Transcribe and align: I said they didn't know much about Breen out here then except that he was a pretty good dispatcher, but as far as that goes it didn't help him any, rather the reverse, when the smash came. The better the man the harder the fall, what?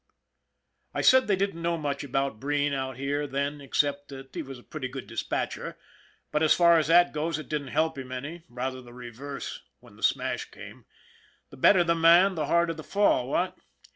I 0.95 1.01
said 1.01 1.27
they 1.27 1.35
didn't 1.35 1.61
know 1.61 1.77
much 1.77 2.03
about 2.03 2.39
Breen 2.39 2.73
out 2.73 2.97
here 2.97 3.27
then 3.27 3.61
except 3.61 4.07
that 4.07 4.33
he 4.33 4.41
was 4.41 4.57
a 4.57 4.63
pretty 4.63 4.87
good 4.87 5.05
dispatcher, 5.05 5.77
but 6.31 6.41
as 6.41 6.55
far 6.55 6.79
as 6.79 6.87
that 6.87 7.13
goes 7.13 7.37
it 7.37 7.47
didn't 7.47 7.67
help 7.67 7.99
him 7.99 8.11
any, 8.11 8.41
rather 8.49 8.81
the 8.81 8.93
reverse, 8.93 9.61
when 9.79 9.97
the 9.97 10.01
smash 10.01 10.45
came. 10.49 10.85
The 11.51 11.57
better 11.57 11.83
the 11.83 11.93
man 11.93 12.33
the 12.33 12.47
harder 12.47 12.73
the 12.73 12.83
fall, 12.83 13.27
what? 13.29 13.59